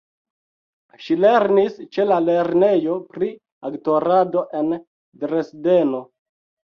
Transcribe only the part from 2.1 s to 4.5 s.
la lernejo pri aktorado